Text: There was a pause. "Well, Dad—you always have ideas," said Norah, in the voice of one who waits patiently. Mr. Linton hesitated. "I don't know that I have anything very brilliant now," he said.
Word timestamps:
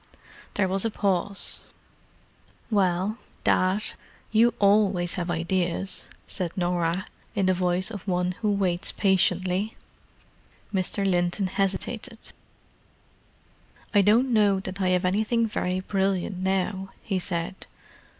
There 0.55 0.67
was 0.67 0.83
a 0.83 0.89
pause. 0.89 1.59
"Well, 2.71 3.19
Dad—you 3.43 4.51
always 4.57 5.13
have 5.13 5.29
ideas," 5.29 6.05
said 6.25 6.57
Norah, 6.57 7.05
in 7.35 7.45
the 7.45 7.53
voice 7.53 7.91
of 7.91 8.07
one 8.07 8.31
who 8.41 8.51
waits 8.51 8.91
patiently. 8.91 9.77
Mr. 10.73 11.07
Linton 11.07 11.45
hesitated. 11.45 12.17
"I 13.93 14.01
don't 14.01 14.33
know 14.33 14.59
that 14.61 14.81
I 14.81 14.87
have 14.89 15.05
anything 15.05 15.45
very 15.45 15.81
brilliant 15.81 16.37
now," 16.37 16.89
he 17.03 17.19
said. 17.19 17.67